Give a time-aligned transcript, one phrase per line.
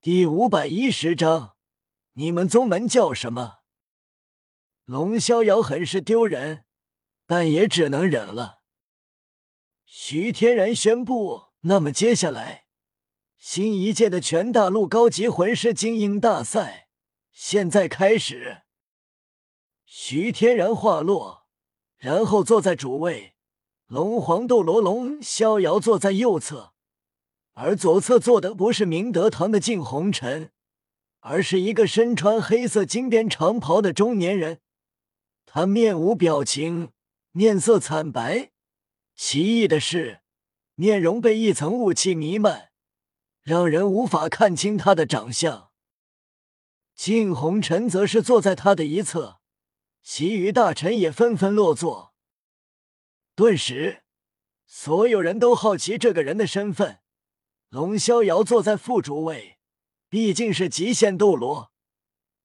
[0.00, 1.56] 第五百一十章，
[2.12, 3.62] 你们宗门叫什么？
[4.84, 6.64] 龙逍遥很是丢人，
[7.26, 8.60] 但也只能忍了。
[9.84, 12.66] 徐天然宣布：“那么接下来，
[13.38, 16.90] 新一届的全大陆高级魂师精英大赛
[17.32, 18.62] 现在开始。”
[19.84, 21.48] 徐天然话落，
[21.96, 23.34] 然后坐在主位，
[23.88, 26.74] 龙皇斗罗龙逍遥坐在右侧。
[27.60, 30.52] 而左侧坐的不是明德堂的靳红尘，
[31.18, 34.60] 而是一个身穿黑色金边长袍的中年人。
[35.44, 36.92] 他面无表情，
[37.32, 38.52] 面色惨白。
[39.16, 40.20] 奇异的是，
[40.76, 42.70] 面容被一层雾气弥漫，
[43.42, 45.70] 让人无法看清他的长相。
[46.94, 49.40] 靳红尘则是坐在他的一侧，
[50.04, 52.14] 其余大臣也纷纷落座。
[53.34, 54.04] 顿时，
[54.64, 57.00] 所有人都好奇这个人的身份。
[57.70, 59.58] 龙逍遥坐在副主位，
[60.08, 61.70] 毕竟是极限斗罗，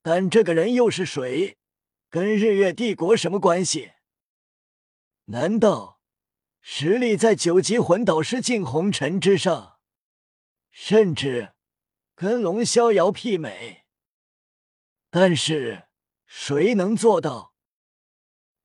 [0.02, 1.58] 但这个人又是谁？
[2.10, 3.94] 跟日月帝国什么关系？
[5.26, 6.02] 难道
[6.60, 9.80] 实力在九级魂导师镜红尘之上，
[10.70, 11.54] 甚至
[12.16, 13.86] 跟龙逍遥媲美？
[15.10, 15.88] 但是
[16.26, 17.54] 谁能做到？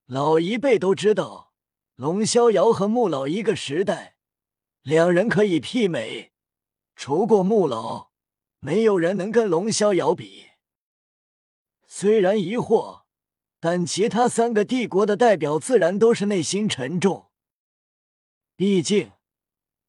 [0.06, 1.52] 老一辈都知道，
[1.94, 4.16] 龙逍遥和穆老一个时代，
[4.82, 6.32] 两人可以媲美。
[7.00, 8.10] 除过穆老，
[8.58, 10.46] 没有人能跟龙逍遥比。
[11.86, 13.02] 虽然疑惑，
[13.60, 17.30] 但其他三个帝国的代表自然都是内心沉重。
[18.56, 19.12] 毕竟，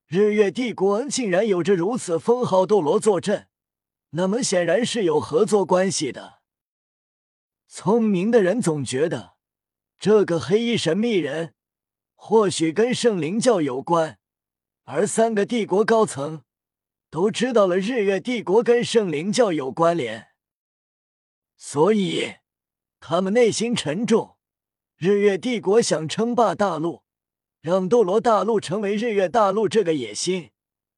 [0.05, 3.47] 日月帝国竟然有着如此封号斗罗坐镇，
[4.11, 6.41] 那么显然是有合作关系的。
[7.67, 9.33] 聪明的人总觉得，
[9.97, 11.55] 这个黑衣神秘人
[12.13, 14.19] 或许跟圣灵教有关，
[14.83, 16.43] 而三个帝国高层。
[17.09, 20.27] 都知道了，日月帝国跟圣灵教有关联，
[21.57, 22.35] 所以
[22.99, 24.37] 他们内心沉重。
[24.95, 27.03] 日月帝国想称霸大陆，
[27.61, 30.51] 让斗罗大陆成为日月大陆，这个野心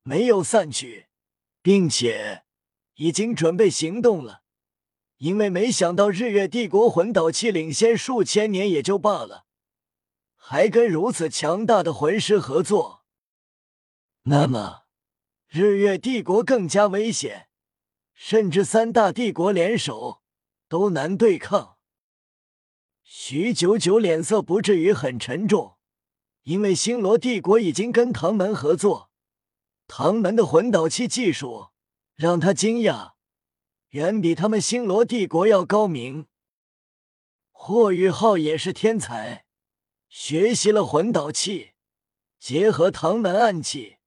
[0.04, 1.08] 没有散去，
[1.62, 2.44] 并且
[2.96, 4.42] 已经准备行动了。
[5.18, 9.46] 因为没想到日月帝国魂导器领先数千年也就罢了，
[10.36, 13.06] 还跟如此强大的魂师合作，
[14.24, 14.81] 那么。
[15.54, 17.50] 日月帝国更加危险，
[18.14, 20.22] 甚至三大帝国联手
[20.70, 21.76] 都难对抗。
[23.04, 25.76] 徐九九脸色不至于很沉重，
[26.44, 29.12] 因为星罗帝国已经跟唐门合作，
[29.88, 31.72] 唐门的魂导器技术
[32.16, 33.16] 让他惊讶，
[33.90, 36.28] 远比他们星罗帝国要高明。
[37.52, 39.46] 霍雨浩也是天才，
[40.08, 41.72] 学习了魂导器，
[42.40, 43.98] 结合唐门暗器。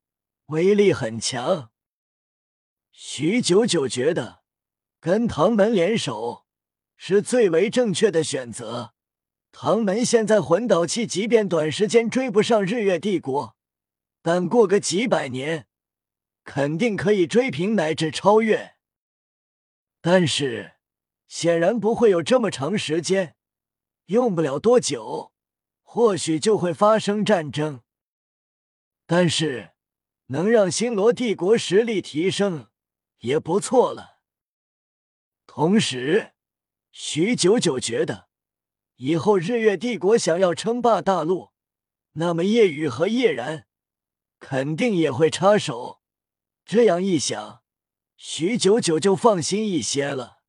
[0.49, 1.71] 威力很强，
[2.93, 4.43] 徐九九觉得
[5.01, 6.45] 跟唐门联手
[6.99, 8.93] 是最为正确的选择。
[9.51, 13.57] 唐门现在魂导器，即便短时间追不上日月帝国，
[14.21, 15.67] 但过个几百年，
[16.45, 18.75] 肯定可以追平乃至超越。
[20.03, 20.73] 但是
[21.27, 23.37] 显然不会有这么长时间，
[24.07, 25.33] 用不了多久，
[25.83, 27.81] 或许就会发生战争。
[29.07, 29.71] 但是。
[30.27, 32.69] 能让星罗帝国实力提升
[33.19, 34.21] 也不错了。
[35.47, 36.33] 同时，
[36.91, 38.29] 徐九九觉得，
[38.97, 41.53] 以后日月帝国想要称霸大陆，
[42.13, 43.67] 那么叶雨和叶然
[44.39, 46.01] 肯定也会插手。
[46.65, 47.63] 这样一想，
[48.17, 50.43] 徐九九就放心一些了。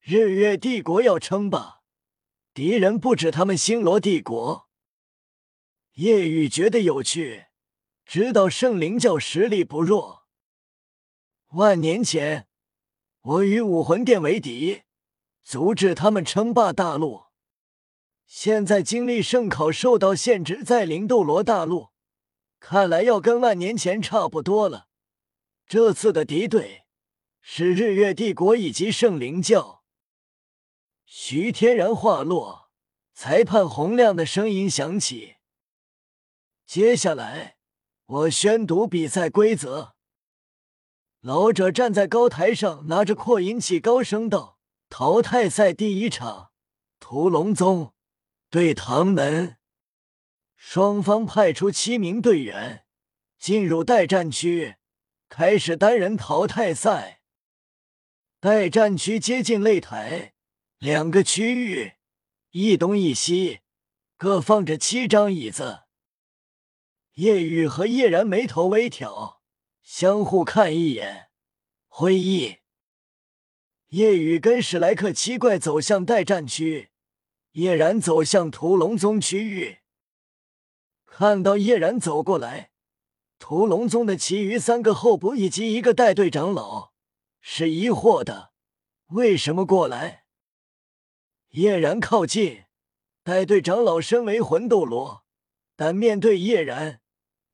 [0.00, 1.82] 日月帝国要称霸，
[2.54, 4.68] 敌人不止他们星罗帝国。
[5.92, 7.47] 叶雨觉得有趣。
[8.08, 10.26] 知道圣灵教实力不弱。
[11.48, 12.48] 万年前，
[13.20, 14.84] 我与武魂殿为敌，
[15.42, 17.24] 阻止他们称霸大陆。
[18.24, 21.88] 现在经历圣考，受到限制，在灵斗罗大陆，
[22.58, 24.88] 看来要跟万年前差不多了。
[25.66, 26.84] 这次的敌对
[27.42, 29.84] 是日月帝国以及圣灵教。
[31.04, 32.70] 徐天然话落，
[33.12, 35.36] 裁判洪亮的声音响起
[36.64, 37.56] ：“接下来。”
[38.08, 39.94] 我宣读比赛规则。
[41.20, 44.58] 老者站在高台上，拿着扩音器，高声道
[44.88, 46.50] ：“淘汰赛第一场，
[46.98, 47.92] 屠龙宗
[48.48, 49.58] 对唐门，
[50.56, 52.86] 双方派出七名队员
[53.38, 54.76] 进入待战区，
[55.28, 57.20] 开始单人淘汰赛。
[58.40, 60.32] 待战区接近擂台，
[60.78, 61.92] 两个区域，
[62.52, 63.60] 一东一西，
[64.16, 65.80] 各放着七张椅子。”
[67.18, 69.42] 叶雨和叶然眉头微挑，
[69.82, 71.30] 相互看一眼，
[71.88, 72.58] 会议。
[73.88, 76.90] 叶雨跟史莱克七怪走向待战区，
[77.54, 79.78] 叶然走向屠龙宗区域。
[81.04, 82.70] 看到叶然走过来，
[83.40, 86.92] 屠龙宗的其余三个候补以及一个带队长老
[87.40, 88.52] 是疑惑的：
[89.08, 90.22] 为什么过来？
[91.48, 92.66] 叶然靠近，
[93.24, 95.24] 带队长老身为魂斗罗，
[95.74, 97.00] 但面对叶然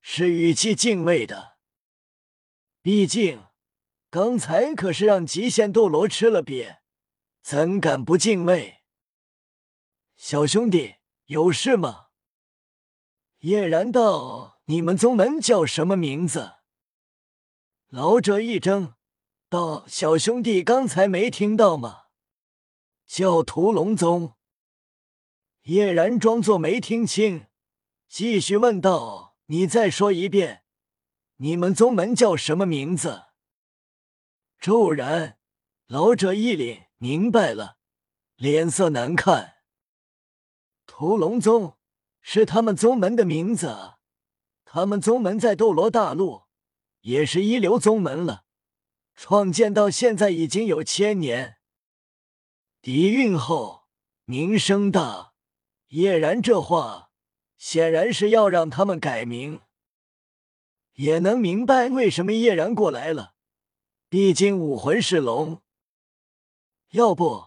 [0.07, 1.57] 是语气敬畏的。
[2.83, 3.47] 毕竟
[4.11, 6.81] 刚才可是让极限斗罗吃了瘪，
[7.41, 8.83] 怎敢不敬畏？
[10.19, 12.09] 小兄弟，有事吗？
[13.39, 16.57] 叶然道：“你们宗门叫什么名字？”
[17.89, 18.97] 老者一怔，
[19.49, 22.03] 道：“小兄弟刚才没听到吗？
[23.07, 24.35] 叫屠龙宗。”
[25.65, 27.47] 叶然装作没听清，
[28.07, 30.65] 继续问道：“你再说一遍，
[31.37, 33.25] 你们宗门叫什么名字？”
[34.61, 35.39] 骤然，
[35.87, 37.79] 老者一脸明白了，
[38.37, 39.57] 脸色难看。
[40.87, 41.77] 屠龙宗。
[42.27, 43.97] 是他们宗门的名字，
[44.65, 46.45] 他们宗门在斗罗大陆
[47.03, 48.47] 也是一流宗门了，
[49.15, 51.59] 创建到现在已经有千年。
[52.81, 53.89] 底蕴厚，
[54.25, 55.35] 名声大。
[55.89, 57.04] 叶然这话
[57.67, 59.63] 显然是要让他们改名，
[60.97, 63.33] 也能明白为什么叶然过来了。
[64.11, 65.63] 毕竟武魂是龙。
[66.91, 67.47] 要不，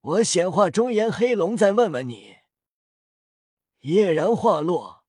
[0.00, 2.38] 我显化中炎黑龙再问问你。
[3.82, 5.04] 叶然话落，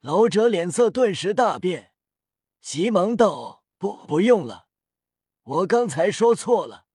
[0.00, 1.92] 老者脸色顿时大变，
[2.62, 4.68] 急忙道：“不，不用了，
[5.42, 6.86] 我刚才说错了，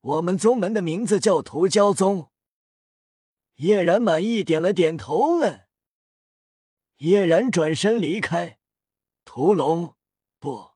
[0.00, 2.32] 我们宗门的名字叫屠蛟宗。”
[3.58, 5.60] 叶然满意点了点头，问
[6.98, 8.58] ：“叶然转身离开。
[9.24, 9.94] 屠龙
[10.38, 10.72] 不，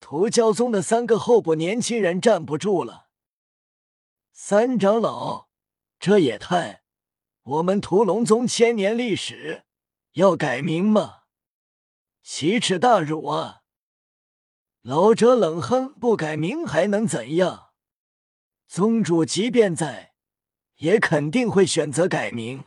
[0.00, 3.08] 屠蛟宗的三个候补年轻人站不住了。
[4.32, 5.48] 三长老，
[5.98, 6.82] 这也太……
[7.42, 9.64] 我们屠龙宗千年历史，
[10.12, 11.24] 要改名吗？
[12.22, 13.64] 奇耻大辱啊！
[14.80, 17.72] 老者冷哼：“不改名还能怎样？
[18.66, 20.14] 宗主即便在，
[20.76, 22.64] 也肯定会选择改名。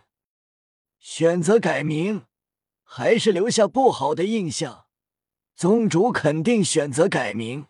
[0.99, 2.26] 选择改名，
[2.89, 4.87] 还是留下不好的印象。
[5.55, 7.67] 宗主肯定选择改名。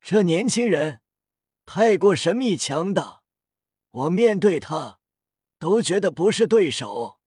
[0.00, 1.00] 这年轻人
[1.64, 3.22] 太过神秘强大，
[3.90, 4.96] 我面对他。”
[5.60, 7.18] 都觉得不是对手，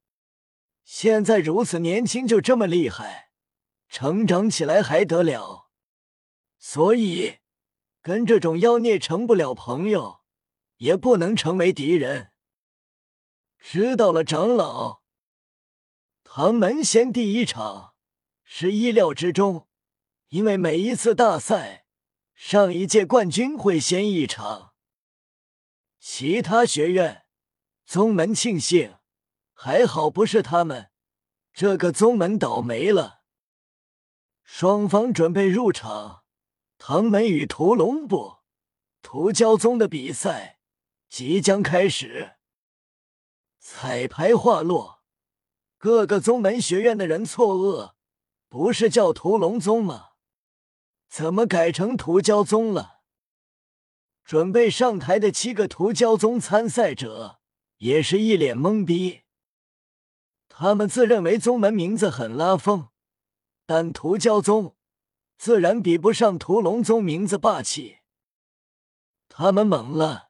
[0.85, 3.33] 现在如此年轻就这么厉害，
[3.89, 5.69] 成长起来还得了？
[6.57, 7.39] 所以
[8.01, 10.21] 跟这种妖孽成不了朋友，
[10.77, 12.31] 也不能成为敌人。
[13.59, 15.00] 知道了，长老。
[16.33, 17.93] 唐门先第一场
[18.45, 19.67] 是意料之中，
[20.29, 21.85] 因为每一次大赛，
[22.33, 24.73] 上一届冠军会先一场，
[25.99, 27.25] 其他学院。
[27.85, 28.95] 宗门庆幸，
[29.51, 30.89] 还好不是他们，
[31.51, 33.23] 这个宗门倒霉了。
[34.41, 36.23] 双方准备入场，
[36.77, 38.37] 唐门与屠龙部、
[39.01, 40.59] 屠蛟宗的比赛
[41.09, 42.37] 即将开始。
[43.59, 45.00] 彩排画落，
[45.81, 47.93] 各个宗门学院的人错愕：
[48.47, 50.09] 不是叫屠龙宗吗？
[51.09, 52.99] 怎么改成屠蛟宗了？
[54.23, 57.39] 准备上台的七个屠蛟宗参赛者。
[57.79, 59.21] 也是一脸懵逼。
[60.47, 62.89] 他们自认为宗门名字很拉风，
[63.65, 64.75] 但屠蛟宗
[65.39, 68.01] 自然比不上屠龙宗名字霸气。
[69.27, 70.29] 他们懵了，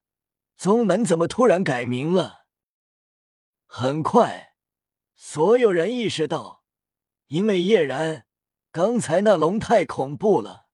[0.56, 2.46] 宗门怎么突然改名了？
[3.66, 4.51] 很快，
[5.24, 6.64] 所有人意识到，
[7.28, 8.26] 因为叶然
[8.72, 10.66] 刚才那龙太恐怖了。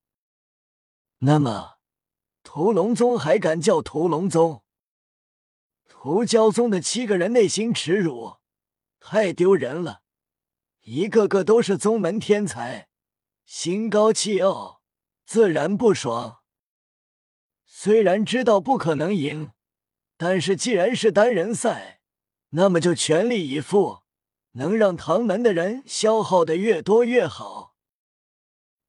[1.17, 1.79] 那么，
[2.43, 4.63] 屠龙宗还敢叫屠龙宗？
[5.89, 8.37] 屠蛟宗的七个人内心耻辱，
[9.01, 10.03] 太丢人了！
[10.83, 12.87] 一个个都是宗门天才，
[13.45, 14.81] 心高气傲，
[15.25, 16.39] 自然不爽。
[17.65, 19.51] 虽然知道不可能赢，
[20.15, 21.99] 但是既然是单人赛，
[22.51, 24.03] 那么就全力以赴，
[24.57, 27.75] 能让唐门的人消耗的越多越好。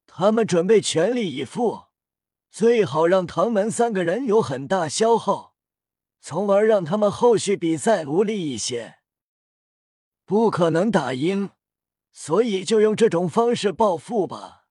[0.07, 1.85] 他们准备全力以赴，
[2.49, 5.55] 最好让唐门三个人有很大消耗。
[6.21, 8.97] 从而让他们后续比赛无力一些，
[10.25, 11.51] 不可能打赢，
[12.11, 14.65] 所以就用这种方式报复吧。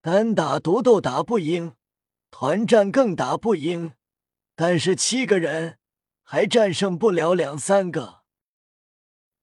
[0.00, 1.76] 单打独斗打不赢，
[2.32, 3.92] 团战更打不赢，
[4.56, 5.78] 但是七个人
[6.24, 8.23] 还战胜不了两三个。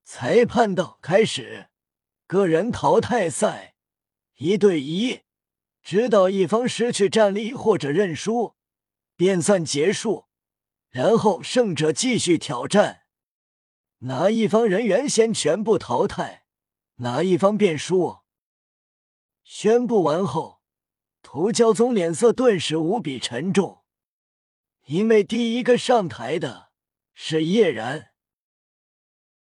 [0.03, 1.69] 裁判道：“开始，
[2.27, 3.75] 个人淘汰赛，
[4.37, 5.21] 一对一，
[5.81, 8.55] 直到一方失去战力或者认输，
[9.15, 10.27] 便算结束。
[10.89, 13.03] 然后胜者继续挑战，
[13.99, 16.45] 哪一方人员先全部淘汰，
[16.95, 18.19] 哪一方便输。
[19.43, 20.61] 宣布完后，
[21.21, 23.83] 涂教宗脸色顿时无比沉重，
[24.87, 26.71] 因为第一个上台的
[27.13, 28.10] 是叶然。